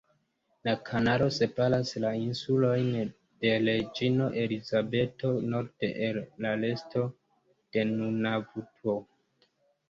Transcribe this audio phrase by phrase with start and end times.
[0.67, 2.87] La kanalo separas la Insulojn
[3.45, 7.05] de Reĝino Elizabeto norde el la resto
[7.77, 8.99] de Nunavuto.